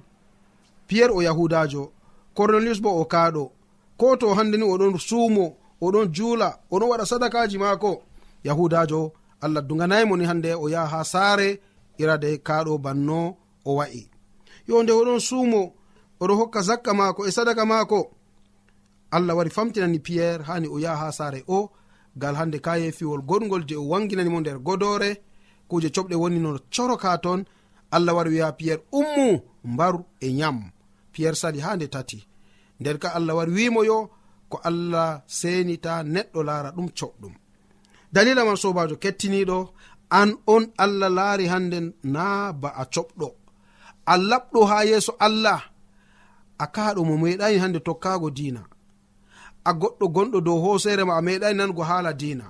Piyerre 0.87 1.13
o 1.13 1.21
yahudajo 1.21 1.91
cornelius 2.35 2.79
bo 2.81 2.89
o 3.01 3.05
kaaɗo. 3.05 3.51
Ko 3.97 4.15
to 4.17 4.33
hande 4.33 4.57
ni 4.57 4.63
oɗon 4.63 4.97
suumo 4.99 5.55
oɗon 5.81 6.07
juula 6.15 6.59
oɗon 6.71 6.89
waɗa 6.89 7.05
sadakaji 7.05 7.57
maako. 7.57 8.03
Yahudajo 8.43 9.11
allah 9.41 9.61
duganaymo 9.67 10.17
ni 10.17 10.25
hande 10.25 10.53
o 10.53 10.69
yaha 10.69 10.87
ha 10.97 11.03
saare 11.03 11.59
irade 11.97 12.37
kaaɗo 12.37 12.77
banno 12.77 13.35
o 13.65 13.75
wa'i. 13.75 14.09
Yo 14.67 14.83
nde 14.83 14.91
oɗon 14.93 15.19
suumo 15.19 15.73
oɗo 16.21 16.33
hokka 16.39 16.61
zakka 16.61 16.93
maako 16.93 17.27
e 17.27 17.31
sadaka 17.31 17.65
maako. 17.65 18.11
allah 19.11 19.35
wari 19.37 19.49
famtinani 19.49 19.99
piyerre 19.99 20.43
hani 20.43 20.67
o 20.67 20.79
yaha 20.79 21.05
ha 21.05 21.11
saare 21.11 21.43
o 21.47 21.69
gal 22.17 22.35
hande 22.35 22.59
kayefiwol 22.59 23.21
goɗgol 23.21 23.63
je 23.67 23.75
o 23.75 23.87
wanginani 23.91 24.29
mo 24.29 24.39
nder 24.39 24.59
godore 24.59 25.21
kuje 25.69 25.89
coɓɗe 25.95 26.15
woni 26.15 26.39
no 26.39 26.59
coroka 26.75 27.17
ton 27.17 27.45
allah 27.91 28.15
wari 28.15 28.29
wiya 28.29 28.51
piyerre 28.51 28.83
ummu 28.91 29.41
mbaru 29.63 29.99
e 30.19 30.27
yam 30.39 30.71
piyerre 31.11 31.35
sali 31.35 31.59
ha 31.59 31.75
nde 31.75 31.87
tati. 31.87 32.27
Nden 32.79 32.97
ka 32.97 33.09
allah 33.17 33.35
wari 33.37 33.51
wimo 33.51 33.81
yo 33.85 34.09
ko 34.49 34.57
allah 34.63 35.21
senita 35.27 36.03
neɗɗo 36.03 36.39
laara 36.43 36.69
ɗum 36.75 36.87
coɗɗum 36.97 37.33
dalila 38.13 38.45
man 38.45 38.55
sobajo 38.55 38.95
kettiniɗo 39.03 39.57
an 40.09 40.29
on 40.47 40.63
allah 40.77 41.09
laari 41.17 41.45
hande 41.47 41.79
na 42.03 42.53
ba 42.61 42.69
a 42.81 42.83
coɓɗo 42.93 43.27
a 44.05 44.13
laɓɗo 44.29 44.59
ha 44.70 44.77
yeeso 44.85 45.13
allah. 45.20 45.61
A 46.59 46.65
kaɗo 46.75 47.01
mo 47.05 47.15
meɗani 47.17 47.57
hande 47.63 47.79
tokkago 47.79 48.29
dina 48.37 48.61
a 49.70 49.72
goɗɗo 49.82 50.06
gonɗo 50.16 50.40
dow 50.48 50.60
hoosere 50.64 51.03
ma 51.08 51.14
a 51.18 51.22
meeɗai 51.25 51.53
nango 51.60 51.82
haala 51.90 52.12
diina. 52.20 52.46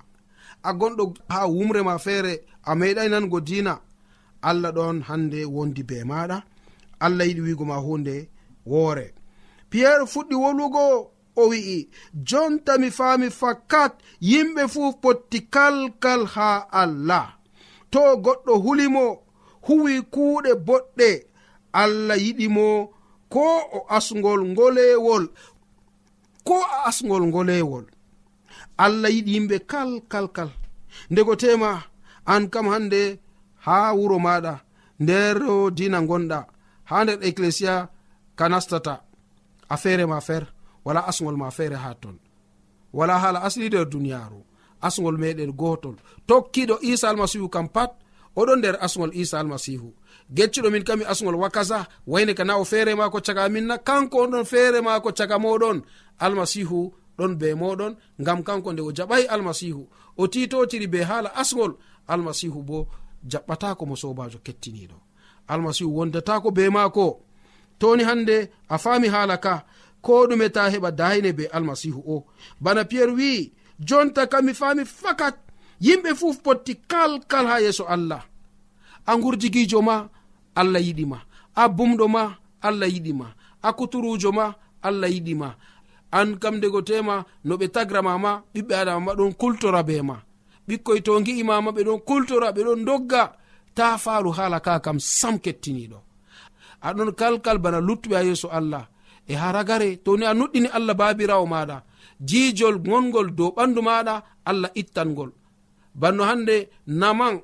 A 0.64 0.72
gonɗo 0.80 1.04
ha 1.34 1.40
wumre 1.56 1.82
ma 1.88 1.96
feere 2.06 2.34
a 2.64 2.72
meeɗai 2.80 3.10
nango 3.14 3.38
diina. 3.48 3.74
Allah 4.50 4.72
ɗon 4.78 4.98
hande 5.08 5.40
wondi 5.56 5.84
be 5.90 5.98
maɗa 6.10 6.38
allah 7.00 7.26
yiɗi 7.28 7.42
wigo 7.48 7.66
ma 7.66 7.78
hunde 7.86 8.30
woore. 8.66 9.06
Piyerre 9.70 10.06
fuɗɗi 10.14 10.36
wolugo 10.44 11.12
o 11.36 11.44
wi'i 11.50 11.90
jonta 12.30 12.78
mi 12.82 12.90
faami 12.98 13.30
fakkat 13.40 13.94
yimɓe 14.22 14.64
fuu 14.74 14.94
potti 15.02 15.40
kalkal 15.54 16.22
ha 16.36 16.68
allah. 16.82 17.26
To 17.92 18.00
goɗɗo 18.26 18.54
hulimo 18.64 19.06
huwi 19.68 20.02
kuuɗe 20.14 20.52
boɗɗe. 20.68 21.10
Allah 21.74 22.18
yiɗimo 22.18 22.90
ko 23.30 23.42
o 23.78 23.80
asgol 23.98 24.42
ngolewol 24.52 25.24
ko 26.48 26.56
a 26.64 26.88
asgol 26.90 27.24
ngolewol. 27.28 27.86
Allah 28.86 29.10
yiɗi 29.16 29.32
yimɓe 29.36 29.58
kal 29.72 29.90
kal 30.12 30.28
kal. 30.36 30.50
Ndego 31.12 31.34
tema 31.42 31.72
an 32.34 32.44
kam 32.54 32.68
hande 32.74 33.02
ha 33.66 33.76
wuro 33.98 34.18
maɗa 34.26 34.54
nder 35.04 35.36
dina 35.78 36.00
gonɗa 36.10 36.40
ha 36.90 36.96
nder 37.04 37.20
ecclesia 37.28 37.74
ka 38.38 38.46
nastata. 38.52 38.96
A 39.70 39.76
feere 39.82 40.06
ma 40.12 40.20
feere 40.28 40.48
wala 40.86 41.02
asgol 41.10 41.36
ma 41.42 41.48
feere 41.58 41.76
ha 41.84 41.92
ton. 42.02 42.16
Wala 42.98 43.16
hala 43.24 43.40
asli 43.48 43.66
nder 43.68 43.86
duniyaru 43.92 44.40
asgol 44.88 45.18
meɗen 45.22 45.52
gotol. 45.62 45.96
Tokkiɗo 46.28 46.76
isa 46.92 47.10
almasihu 47.10 47.48
kam 47.56 47.68
pat 47.76 47.92
oɗon 48.40 48.60
nder 48.60 48.76
asgol 48.86 49.12
isa 49.22 49.36
almasihu. 49.40 49.90
Geccuɗo 50.36 50.70
min 50.72 50.84
kami 50.88 51.04
asgol 51.12 51.36
wakasa 51.44 51.88
wayne 52.12 52.34
kana 52.38 52.54
o 52.58 52.64
feere 52.72 52.96
mako 52.96 53.20
caga 53.26 53.44
minna 53.54 53.76
kanko 53.88 54.18
oɗon 54.26 54.46
feere 54.52 54.80
mako 54.88 55.10
caga 55.18 55.38
moɗon. 55.46 55.78
almasihu 56.20 56.94
ɗon 57.18 57.36
be 57.40 57.48
moɗon 57.62 57.94
ngam 58.22 58.44
kanko 58.44 58.74
nde 58.74 58.82
o 58.82 58.92
jaɓai 58.98 59.24
almasihu 59.34 59.84
o 60.18 60.28
titotiri 60.28 60.88
be 60.88 61.00
haala 61.10 61.30
asgol 61.42 61.74
almasihu 62.08 62.60
bo 62.64 62.88
jaɓɓatako 63.32 63.84
mo 63.90 63.96
sobajo 63.96 64.40
kettiniɗo. 64.46 64.98
Almasihu 65.48 65.90
wondatako 65.98 66.52
be 66.52 66.70
maako. 66.70 67.06
Toni 67.80 68.04
hande 68.04 68.50
a 68.70 68.78
fami 68.78 69.08
haala 69.08 69.38
ka 69.38 69.66
ko 70.02 70.28
ɗume 70.30 70.50
ta 70.50 70.70
heɓa 70.70 70.92
dayne 70.92 71.34
be 71.34 71.46
almasihu 71.48 72.02
o. 72.08 72.26
Bana 72.62 72.84
piyerre 72.86 73.14
wi'i 73.20 73.52
jonta 73.80 74.28
kam 74.28 74.46
mi 74.46 74.54
fami 74.54 74.84
fakat 74.86 75.36
yimɓe 75.82 76.10
fuf 76.20 76.38
potti 76.44 76.74
kalkal 76.92 77.46
ha 77.48 77.62
yeeso 77.62 77.86
allah. 77.88 78.22
A 79.06 79.16
gurjiguijo 79.22 79.82
ma 79.82 80.10
allah 80.56 80.82
yiɗima 80.82 81.18
a 81.56 81.64
bumɗo 81.70 82.08
ma 82.08 82.24
allah 82.62 82.90
yiɗima 82.90 83.28
a 83.62 83.70
kuturujo 83.74 84.32
ma 84.32 84.46
allah 84.82 85.10
yiɗima 85.10 85.56
an 86.12 86.38
kam 86.42 86.60
dego 86.60 86.82
tema 86.82 87.26
no 87.46 87.56
ɓe 87.58 87.68
tagra 87.76 88.02
mama 88.02 88.44
ɓiɓɓe 88.54 88.74
adama 88.82 89.00
ma 89.06 89.14
ɗon 89.14 89.34
kultora 89.34 89.84
be 89.84 90.02
ma. 90.02 90.16
Ɓikkoy 90.68 91.00
to 91.06 91.12
gi'i 91.26 91.44
mama 91.44 91.72
ɓe 91.72 91.82
ɗon 91.88 92.00
kultora 92.08 92.52
ɓe 92.56 92.62
ɗon 92.68 92.86
dogga. 92.86 93.34
Ta 93.76 93.98
faru 93.98 94.32
hala 94.32 94.60
ka 94.60 94.80
kam 94.80 95.00
sam 95.00 95.40
kettiniɗo 95.40 96.00
aɗon 96.82 97.12
kalkal 97.20 97.58
bana 97.64 97.80
luttuɓe 97.88 98.16
ha 98.16 98.24
yeeso 98.24 98.48
allah. 98.50 98.88
E 99.28 99.34
haragare 99.36 99.98
to 100.04 100.18
ni 100.18 100.26
a 100.26 100.34
nuɗɗini 100.34 100.70
allah 100.78 100.96
babirawo 100.96 101.46
maɗa 101.46 101.78
jijol 102.30 102.78
gongol 102.86 103.28
dow 103.38 103.52
ɓandu 103.56 103.82
maɗa 103.82 104.16
allah 104.46 104.72
ittangol 104.82 105.32
banno 106.00 106.24
hande 106.30 106.70
naman 106.88 107.42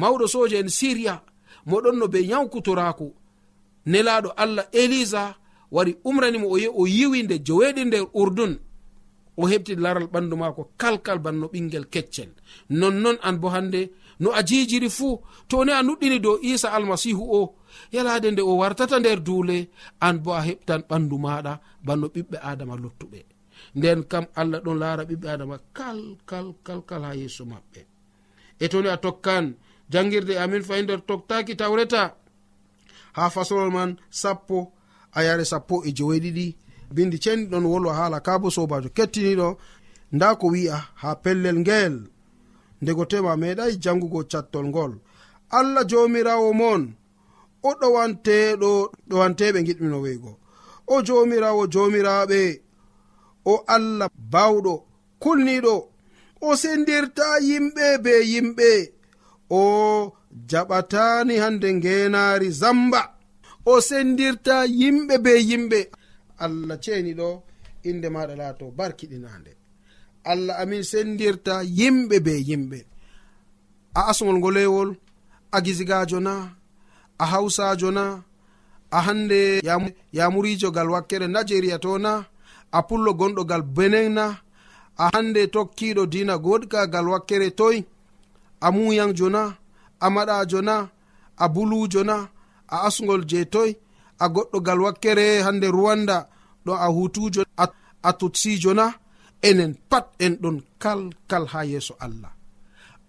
mawɗo 0.00 0.26
soje 0.28 0.56
en 0.60 0.68
siriya 0.68 1.14
moɗon 1.66 1.96
no 1.98 2.06
be 2.12 2.18
yawkutorako 2.30 3.06
nelaɗo 3.86 4.28
allah 4.36 4.64
elisa 4.72 5.22
wari 5.76 5.92
umranimo 6.08 6.46
o 6.48 6.56
o 6.80 6.82
yiwi 6.96 7.18
nde 7.22 7.36
joweɗi 7.46 7.82
nder 7.84 8.04
urdun 8.20 8.52
o 9.36 9.42
heɓti 9.50 9.72
laral 9.84 10.06
ɓandu 10.12 10.34
maako 10.42 10.62
kalkal 10.80 11.18
banno 11.24 11.46
ɓingel 11.52 11.84
keccel. 11.92 12.30
Nonnon 12.80 13.16
an 13.26 13.36
bo 13.40 13.48
hande 13.54 13.80
no 14.22 14.28
a 14.38 14.40
jijiri 14.48 14.88
fuu 14.98 15.14
to 15.48 15.56
ni 15.64 15.72
a 15.72 15.82
nuɗɗini 15.86 16.18
dow 16.24 16.36
isa 16.50 16.68
almasihu 16.76 17.24
o 17.38 17.40
yalade 17.94 18.28
nde 18.30 18.42
o 18.50 18.52
wartata 18.60 18.96
nder 19.00 19.20
duule 19.26 19.56
an 20.06 20.16
bo 20.24 20.30
a 20.32 20.40
heɓtan 20.46 20.82
ɓandu 20.88 21.16
maɗa 21.24 21.52
banno 21.86 22.06
ɓiɓɓe 22.14 22.36
adama 22.50 22.74
luttuɓe. 22.82 23.20
Nden 23.76 24.00
kam 24.10 24.24
allah 24.40 24.60
ɗon 24.64 24.78
laara 24.82 25.02
ɓiɓɓe 25.08 25.26
adama 25.34 25.56
kalkal 25.76 26.46
kalkal 26.66 27.02
ha 27.06 27.12
yeeso 27.20 27.44
maɓɓe. 27.52 27.80
E 28.62 28.68
toni 28.72 28.88
a 28.88 28.96
tokkan 29.04 29.44
jangirde 29.92 30.34
amin 30.42 30.62
fayi 30.68 30.82
nder 30.82 31.00
toktaki 31.08 31.52
tawreta 31.60 32.02
ha 33.16 33.30
fasolol 33.34 33.70
man 33.76 33.90
sappo 34.10 34.72
ha 35.16 35.22
yare 35.24 35.44
sappo 35.44 35.82
e 35.88 35.90
joweeɗiɗi 35.96 36.46
bindi 36.94 37.18
ceni 37.18 37.46
ɗon 37.50 37.64
wolwa 37.64 37.92
haala 37.98 38.20
ka 38.20 38.38
bo 38.38 38.50
sobajo 38.50 38.88
kettiniɗo 38.96 39.48
nda 40.12 40.28
ko 40.40 40.46
wi'a 40.52 40.78
ha 41.00 41.08
pellel 41.22 41.58
ngel 41.60 41.94
ndego 42.82 43.04
tema 43.10 43.32
meeɗai 43.36 43.72
jangugo 43.82 44.20
cattol 44.30 44.66
ngol. 44.68 44.92
Allah 45.58 45.84
jomirawo 45.90 46.52
mon 46.60 46.82
o 47.62 47.70
ɗowanteɗo 47.80 48.70
ɗowanteɓe 49.08 49.58
giɗmino 49.66 49.98
weygo 50.04 50.32
o 50.86 51.02
jomirawo 51.06 51.62
jomiraɓe 51.72 52.40
o 53.52 53.54
allah 53.74 54.08
bawɗo 54.32 54.74
kulniɗo 55.22 55.74
o 56.46 56.48
sendirta 56.60 57.26
yimɓe 57.48 57.86
be 58.04 58.12
yimɓe. 58.32 58.70
O 59.50 59.62
jaɓatani 60.50 61.34
hande 61.42 61.68
ngenari 61.78 62.50
zamba. 62.60 63.15
o 63.72 63.80
sendirta 63.88 64.56
yimɓe 64.80 65.14
be 65.24 65.32
yimɓe. 65.50 65.80
Allah 66.44 66.76
ceeni 66.84 67.12
ɗo 67.20 67.28
inde 67.88 68.08
maɗa 68.14 68.34
laato 68.40 68.64
barkiɗinande 68.78 69.52
allah 70.30 70.54
amin 70.62 70.82
sendirta 70.90 71.54
yimɓe 71.78 72.16
be 72.26 72.32
yimɓe. 72.48 72.78
A 73.98 74.00
asgol 74.10 74.36
ngolewol 74.38 74.90
a 75.52 75.58
gisigajo 75.64 76.18
na 76.26 76.34
a 77.18 77.24
hawsajo 77.32 77.90
na 77.98 78.04
a 78.90 78.98
hande 79.06 79.40
yamurijo 80.18 80.68
gal 80.76 80.88
wakkere 80.94 81.26
nigeria 81.28 81.78
to 81.84 81.98
na 82.04 82.12
a 82.72 82.78
pullo 82.88 83.10
gonɗo 83.20 83.42
gal 83.50 83.62
benin 83.76 84.12
na 84.18 84.26
a 84.98 85.10
hande 85.14 85.42
tokkiɗo 85.54 86.02
dina 86.12 86.34
goɗka 86.44 86.80
gal 86.92 87.06
wakkere 87.12 87.48
toy 87.58 87.76
a 88.60 88.68
muyanjo 88.74 89.28
na 89.34 89.42
a 90.00 90.06
maɗajo 90.14 90.60
na 90.68 90.74
a 91.36 91.44
bulujo 91.54 92.02
na 92.04 92.16
a 92.74 92.76
asgol 92.86 93.22
je 93.30 93.38
toy 93.54 93.70
a 94.18 94.26
goɗɗogal 94.34 94.80
wakkere 94.84 95.26
hande 95.46 95.66
rwanda 95.76 96.16
ɗo 96.64 96.72
a 96.74 96.86
hutujo 96.96 97.42
a 98.02 98.12
tutsijo 98.18 98.72
na 98.78 98.86
enen 99.48 99.72
pat 99.90 100.06
en 100.24 100.34
ɗon 100.42 100.56
kalkal 100.82 101.44
ha 101.52 101.60
yeeso 101.70 101.94
allah. 102.04 102.32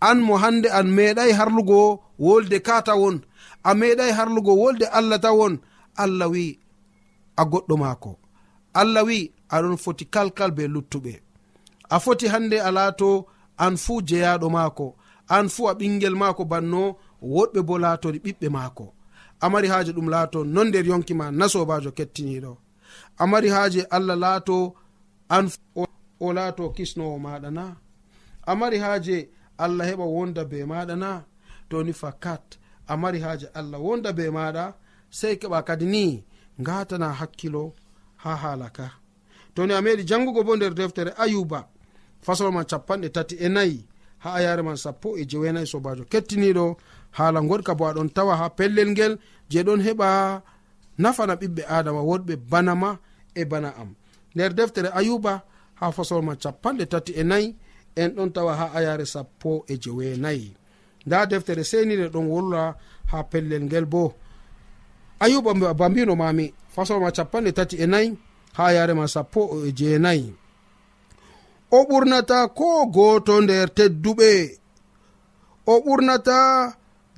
An 0.07 0.17
mo 0.25 0.33
hande 0.43 0.67
an 0.79 0.87
meeɗay 0.97 1.31
harlugo 1.37 1.79
wolde 2.25 2.57
ka 2.67 2.75
tawon 2.87 3.15
a 3.63 3.71
meeɗay 3.79 4.11
harlugo 4.17 4.53
wolde 4.61 4.85
allah 4.97 5.19
tawon 5.25 5.53
allah 6.03 6.27
wi 6.33 6.45
a 7.37 7.43
goɗɗo 7.51 7.75
maako. 7.83 8.11
Allah 8.79 9.03
wi 9.07 9.17
aɗon 9.55 9.77
foti 9.83 10.05
kalkal 10.13 10.51
be 10.57 10.63
luttuɓe. 10.73 11.13
A 11.89 11.99
foti 12.03 12.25
hande 12.33 12.57
a 12.59 12.69
laato 12.77 13.09
an 13.65 13.75
fuu 13.83 14.01
jeyaɗo 14.09 14.47
maako. 14.55 14.85
An 15.35 15.45
fuu 15.53 15.65
a 15.69 15.73
ɓingel 15.79 16.15
maako 16.21 16.43
banno 16.51 16.81
woɗɓe 17.33 17.59
bo 17.67 17.73
laatori 17.83 18.19
ɓiɓɓe 18.25 18.47
maako. 18.55 18.85
amari 19.39 19.67
haaje 19.67 19.91
ɗum 19.91 20.09
laato 20.09 20.43
non 20.43 20.67
nder 20.67 20.85
yonkima 20.87 21.31
na 21.31 21.45
sobajo 21.49 21.91
kettiniɗo 21.97 22.57
amari 23.17 23.49
haaje 23.49 23.81
allah 23.95 24.17
laato 24.23 24.75
an 25.29 25.45
o 26.19 26.33
laato 26.33 26.69
kisnowo 26.75 27.17
maɗa 27.25 27.49
na 27.51 27.65
amari 28.51 28.77
haaje 28.83 29.29
allah 29.57 29.85
heɓa 29.89 30.05
wonda 30.15 30.45
be 30.45 30.57
maɗa 30.71 30.95
na 31.03 31.23
toni 31.69 31.93
fakat 31.93 32.45
amari 32.87 33.19
haaje 33.19 33.47
allah 33.53 33.79
wonda 33.85 34.13
be 34.13 34.25
maɗa 34.37 34.73
sei 35.09 35.35
keɓa 35.41 35.59
kadi 35.67 35.85
ni 35.85 36.23
ngatana 36.61 37.07
hakkilo 37.19 37.73
ha 38.23 38.35
haala 38.35 38.69
ka. 38.69 38.91
Toni 39.53 39.73
a 39.73 39.81
meɗi 39.81 40.03
jangugo 40.09 40.43
bo 40.43 40.55
nder 40.55 40.73
deftere 40.73 41.11
ayuba 41.17 41.67
fasolman 42.25 42.65
capanɗe 42.65 43.09
tati 43.15 43.35
e 43.35 43.47
nayi 43.49 43.85
ha 44.23 44.33
ayare 44.33 44.61
man 44.63 44.77
sappo 44.77 45.17
e 45.17 45.25
jewenayi 45.29 45.67
sobajo 45.67 46.03
kettiniɗo 46.11 46.65
haala 47.17 47.39
goɗka 47.49 47.73
bo 47.77 47.83
aɗon 47.89 48.09
tawa 48.15 48.33
ha 48.39 48.47
pellel 48.57 48.89
ngel 48.93 49.13
je 49.51 49.59
ɗon 49.67 49.81
heɓa 49.85 50.07
nafana 51.01 51.33
ɓiɓɓe 51.41 51.61
adama 51.75 52.01
wodɓe 52.09 52.33
banama 52.51 52.89
e 53.35 53.41
bana 53.51 53.69
am. 53.81 53.89
Nder 54.35 54.51
deftere 54.57 54.89
ayuba 54.99 55.33
ha 55.79 55.85
fasolma 55.95 56.33
capanɗe 56.43 56.85
tati 56.91 57.11
e 57.13 57.23
nayi 57.23 57.47
en 58.01 58.09
ɗon 58.15 58.29
tawa 58.35 58.51
ha 58.59 58.65
ayare 58.77 59.05
sappo 59.13 59.65
e 59.67 59.73
jeweenayi 59.83 60.49
nda 61.05 61.25
deftere 61.31 61.63
senire 61.63 62.07
ɗon 62.13 62.27
wolla 62.33 62.75
ha 63.11 63.17
pellel 63.31 63.63
ngel 63.67 63.85
bo. 63.85 64.13
Ayuba 65.19 65.73
bambino 65.73 66.13
mami 66.15 66.45
fasolma 66.75 67.09
capanɗe 67.17 67.51
tati 67.57 67.75
e 67.77 67.85
nayi 67.93 68.09
ha 68.57 68.63
yarema 68.75 69.05
sappo 69.07 69.41
e 69.67 69.71
jeenayi 69.77 70.33
o 71.71 71.79
ɓurnata 71.89 72.37
ko 72.57 72.67
gooto 72.95 73.33
nder 73.41 73.67
tedduɓe. 73.77 74.31
O 75.65 75.73
ɓurnata 75.85 76.37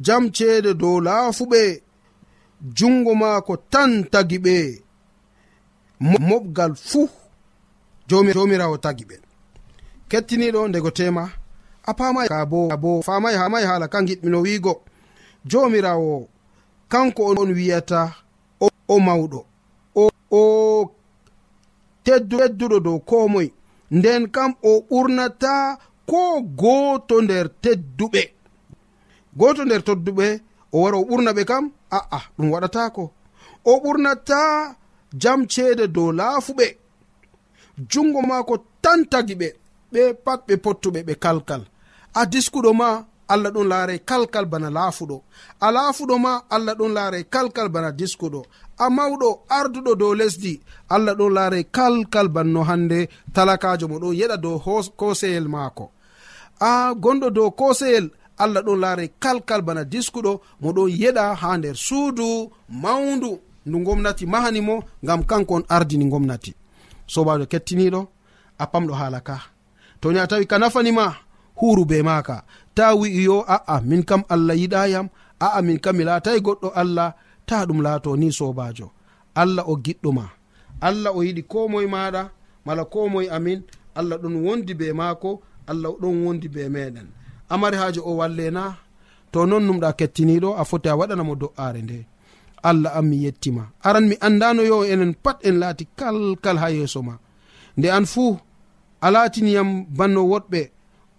jam 0.06 0.24
ceede 0.36 0.74
dow 0.74 1.00
laafuɓe 1.08 1.62
jungo 2.78 3.12
maako 3.22 3.54
tan 3.74 3.92
tagi 4.12 4.38
ɓe. 4.46 4.56
Moɓgal 6.30 6.74
fuu 6.88 7.10
jomirawo 8.10 8.78
tagi 8.86 9.04
ɓe. 9.10 9.16
Kettiniɗo 10.10 10.68
ndego 10.68 10.92
tema 10.98 11.24
a 11.90 11.92
pamay 11.98 12.28
ka 12.32 12.46
bo 12.52 12.60
bo 12.84 13.02
famay 13.08 13.36
hamay 13.42 13.64
haala 13.70 13.88
kan 13.94 14.06
giɗmino 14.08 14.40
wiigo. 14.46 14.74
Jomirawo 15.50 16.28
kanko 16.92 17.22
on 17.42 17.52
wiyata 17.58 18.02
o 18.60 18.68
o 18.88 18.96
mawɗo. 19.06 19.40
O 20.02 20.10
o 20.32 20.42
tedduɗo 22.04 22.78
dow 22.86 23.00
ko 23.10 23.28
moye 23.34 23.50
nden 23.92 24.24
kam 24.36 24.52
o 24.64 24.72
ɓurnata 24.90 25.54
ko 26.10 26.22
gooto 26.60 27.16
nder 27.22 27.46
tedduɓe. 27.64 28.22
goto 29.40 29.62
nder 29.66 29.82
todduɓe 29.88 30.28
o 30.74 30.82
wara 30.84 30.98
o 30.98 31.04
ɓurna 31.10 31.32
ɓe 31.38 31.44
kam? 31.50 31.66
A'a 31.98 32.20
ɗum 32.38 32.48
waɗatako 32.54 33.04
o 33.66 33.72
ɓurnata 33.84 34.40
jam 35.22 35.40
ceede 35.52 35.86
dow 35.96 36.10
laafuɓe. 36.20 36.68
Jungo 37.92 38.22
maako 38.30 38.54
tan 38.84 39.00
tagi 39.12 39.36
ɓe 39.42 39.48
ɓe 39.94 40.02
pat 40.26 40.40
ɓe 40.48 40.54
pottuɓe 40.64 41.00
ɓe 41.08 41.14
kalkal. 41.24 41.62
A 42.14 42.22
diskuɗo 42.32 42.72
ma 42.82 42.90
allah 43.34 43.52
ɗon 43.56 43.68
laare 43.72 43.96
kalkal 44.10 44.46
bana 44.52 44.70
laafuɗo. 44.78 45.18
A 45.66 45.68
laafuɗo 45.76 46.16
ma 46.26 46.32
allah 46.56 46.74
ɗon 46.80 46.92
laare 46.98 47.20
kalkal 47.34 47.70
bana 47.74 47.90
diskuɗo. 48.00 48.40
A 48.78 48.86
mawɗo 48.98 49.30
arduɗo 49.58 49.92
dow 50.02 50.14
lesdi 50.20 50.54
allah 50.96 51.14
ɗon 51.20 51.34
laare 51.38 51.60
kalkal 51.78 52.28
banno 52.36 52.62
hande 52.70 53.00
talakajo 53.36 53.86
mo 53.92 53.98
ɗon 54.04 54.14
yeɗa 54.20 54.38
dow 54.44 54.56
koseyel 55.00 55.48
maako. 55.54 55.86
A 56.60 56.94
gonɗo 57.04 57.28
dow 57.38 57.50
koseyel 57.60 58.06
allah 58.44 58.62
ɗon 58.66 58.80
laari 58.84 59.08
kalkal 59.24 59.62
bana 59.62 59.84
diskuɗo 59.84 60.32
mo 60.62 60.70
ɗon 60.76 60.90
yeɗa 61.02 61.24
ha 61.42 61.58
nder 61.58 61.76
suudu 61.86 62.28
mawndu 62.84 63.32
ndu 63.68 63.78
gomnati 63.86 64.26
mahani 64.26 64.62
mo 64.68 64.76
ngam 65.04 65.22
kanko 65.30 65.54
on 65.56 65.64
ardini 65.76 66.06
gomnati 66.14 66.52
sobajo 67.14 67.46
kettiniɗo 67.52 68.02
a 68.60 68.66
pamɗo 68.72 68.94
haala 69.00 69.20
ka. 69.28 69.36
To 70.02 70.08
ni 70.12 70.20
a 70.20 70.28
tawi 70.30 70.46
ka 70.52 70.58
nafanima 70.62 71.06
huru 71.60 71.84
be 71.90 71.98
maka 72.10 72.44
ta 72.76 72.86
wi'i 73.00 73.24
yo 73.28 73.38
a'a 73.56 73.76
min 73.90 74.04
kam 74.10 74.22
allah 74.34 74.56
yiɗayam 74.62 75.08
a'a 75.46 75.60
min 75.68 75.80
kam 75.84 75.96
mi 75.98 76.04
laatayi 76.10 76.40
goɗɗo 76.46 76.70
allah 76.82 77.10
ta 77.48 77.66
ɗum 77.68 77.80
laato 77.86 78.16
ni 78.18 78.28
sobajo 78.32 78.88
allah 79.42 79.64
o 79.68 79.74
giɗɗoma 79.86 80.26
allah 80.88 81.12
o 81.18 81.20
yiɗi 81.24 81.44
ko 81.52 81.60
moye 81.72 81.88
maɗa 81.88 82.22
mala 82.66 82.84
ko 82.86 83.00
moye 83.14 83.28
amin 83.38 83.60
allah 84.00 84.18
ɗon 84.22 84.36
wondi 84.46 84.74
be 84.80 84.88
maako 85.00 85.42
allah 85.72 85.92
ɗon 86.02 86.16
wondi 86.26 86.48
be 86.54 86.62
meɗen. 86.76 87.08
amari 87.54 87.78
haaji 87.78 88.00
o 88.00 88.12
wallena 88.20 88.64
to 89.32 89.40
non 89.50 89.64
numɗa 89.68 89.90
kettiniɗo 90.00 90.50
a 90.58 90.64
foti 90.70 90.88
a 90.90 90.96
waɗanamo 91.00 91.34
do'are 91.42 91.82
nde. 91.86 92.00
Allah 92.70 92.92
an 92.98 93.04
mi 93.10 93.18
yettima. 93.26 93.64
Aran 93.88 94.06
mi 94.10 94.16
andano 94.28 94.62
yo 94.72 94.78
enen 94.94 95.14
pat 95.24 95.38
en 95.48 95.56
laati 95.62 95.86
kalkal 96.00 96.58
ha 96.62 96.68
yeeso 96.76 97.00
ma. 97.08 97.14
Nde 97.78 97.88
an 97.98 98.06
fuu 98.14 98.32
a 99.02 99.08
laatiniyam 99.14 99.70
banno 99.98 100.22
woɗɓe 100.32 100.62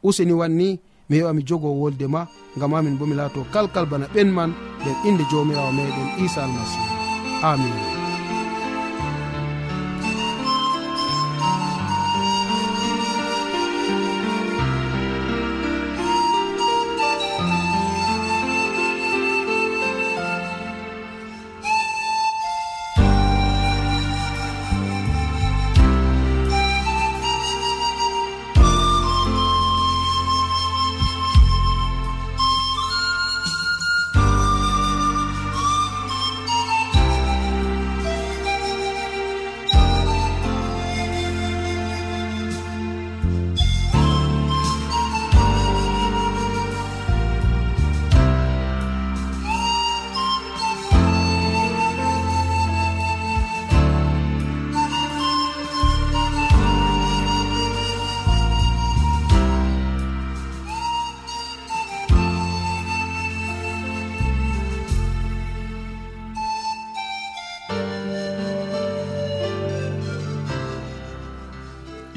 useni 0.07 0.33
wanni 0.41 0.69
mi 1.09 1.15
heɓa 1.19 1.33
mi 1.37 1.43
jogo 1.49 1.69
wolde 1.81 2.07
ma 2.15 2.21
gam 2.59 2.73
amin 2.75 2.99
bo 2.99 3.05
mi 3.07 3.15
laato 3.19 3.41
kalkal 3.55 3.87
bana 3.91 4.07
ɓen 4.15 4.29
man 4.37 4.51
nder 4.81 4.97
inde 5.09 5.25
jomirawo 5.31 5.71
meɗen 5.77 6.09
isa 6.25 6.41
almasihu 6.45 6.85
amin. 7.51 8.00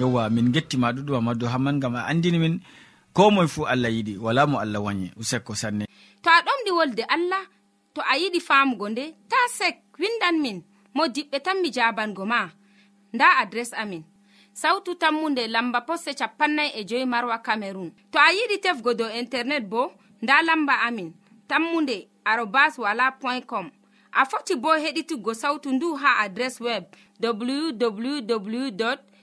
yewwa 0.03 0.29
min 0.29 0.51
gettima 0.51 0.91
ɗuɗum 0.91 1.15
amadou 1.17 1.47
hamman 1.49 1.79
gam 1.79 1.95
a 1.95 2.01
andini 2.11 2.39
min. 2.39 2.59
Ko 3.13 3.31
moe 3.31 3.47
fuu 3.47 3.65
allah 3.65 3.91
yiɗi 3.91 4.17
wala 4.17 4.47
mo 4.47 4.57
allah 4.59 4.81
wañi 4.83 5.11
usekko 5.21 5.55
sanne. 5.55 5.85
To 6.23 6.29
a 6.29 6.39
ɗomɗi 6.45 6.71
wolde 6.77 7.03
allah 7.15 7.43
to 7.93 8.01
a 8.01 8.13
yiɗi 8.21 8.39
famugo 8.47 8.89
nde 8.89 9.03
ta 9.29 9.37
sek 9.57 9.75
windan 9.99 10.41
min 10.41 10.57
mo 10.95 11.03
diɓɓe 11.07 11.37
tan 11.45 11.61
mi 11.61 11.69
jabango 11.71 12.25
ma. 12.25 12.49
Nda 13.13 13.25
adres 13.41 13.71
amin. 13.73 14.03
Sautu 14.53 14.95
tammunde 14.95 15.47
lamba 15.47 15.81
posse 15.81 16.13
capannay 16.19 16.69
e 16.75 16.83
joyi 16.89 17.05
marwa 17.05 17.37
camerun 17.45 17.91
to 18.11 18.17
a 18.19 18.29
yiɗi 18.37 18.57
tefgo 18.63 18.93
dow 18.93 19.09
internet 19.21 19.63
bo 19.69 19.91
nda 20.21 20.35
lamba 20.47 20.73
amin. 20.87 21.13
Tammunde 21.47 22.07
arobas 22.25 22.77
wala 22.77 23.11
point 23.21 23.45
com. 23.45 23.69
A 24.11 24.25
foti 24.25 24.55
bo 24.55 24.69
heɗituggo 24.83 25.33
sautu 25.33 25.71
ndu 25.71 25.95
ha 26.01 26.09
adres 26.25 26.59
web 26.61 26.83
www 27.21 28.97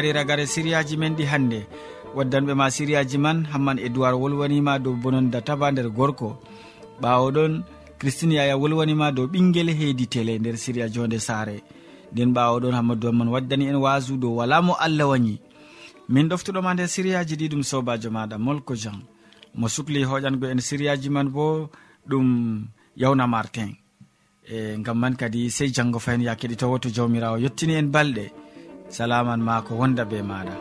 gari 0.00 0.12
ragare 0.12 0.46
siriyaji 0.46 0.96
men 0.96 1.14
ɗi 1.14 1.24
hannde. 1.26 1.66
Waddanɓe 2.16 2.54
ma 2.54 2.70
siriyaji 2.70 3.18
man 3.18 3.44
hamman 3.52 3.78
e 3.78 3.88
wolwanima 3.92 4.78
dow 4.78 4.94
bononda 4.96 5.40
taba 5.42 5.70
nder 5.70 5.90
gorko. 5.90 6.38
Ɓawo 7.02 7.30
ɗon 7.30 7.62
christine 7.98 8.34
yaya 8.34 8.56
wolwanima 8.56 9.12
dow 9.12 9.26
ɓinguel 9.26 9.68
heedi 9.76 10.06
tele 10.06 10.38
nder 10.38 10.56
siriya 10.56 10.88
jonde 10.88 11.18
saare. 11.18 11.60
Nden 12.12 12.32
ɓawo 12.32 12.60
ɗon 12.60 12.72
hammadou 12.74 13.08
amman 13.10 13.28
waddani 13.28 13.66
en 13.68 13.76
wasu 13.76 14.16
dow 14.16 14.36
wala 14.36 14.62
mo 14.62 14.72
allah 14.80 15.08
wañi 15.08 15.38
min 16.08 16.28
ɗoftuɗoma 16.28 16.74
nder 16.74 16.88
siriyaji 16.88 17.36
ɗi 17.36 17.48
ɗum 17.48 17.62
sobajo 17.62 18.10
maɗa 18.10 18.38
molko 18.38 18.74
jean 18.74 19.02
mo 19.54 19.68
sukli 19.68 20.04
hoƴango 20.04 20.46
en 20.50 20.60
siriyaji 20.60 21.10
man 21.10 21.28
bo 21.28 21.68
ɗum 22.08 22.64
yawna 22.96 23.26
martin. 23.26 23.76
E 24.48 24.76
gam 24.80 24.98
man 24.98 25.14
kadi 25.14 25.50
sey 25.50 25.68
janggo 25.68 25.98
fayin 25.98 26.22
ya 26.22 26.34
keɗitowo 26.34 26.80
to 26.80 26.88
jawmirawo 26.88 27.36
yettini 27.38 27.74
en 27.74 27.90
balɗe. 27.92 28.32
salaman 28.96 29.40
ma 29.46 29.62
ko 29.66 29.72
wonda 29.80 30.04
be 30.10 30.18
maɗa 30.30 30.56